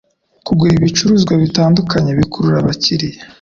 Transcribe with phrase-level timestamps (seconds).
[0.45, 3.19] kugura ibicuruzwa bitandukanye bikurura abakiriya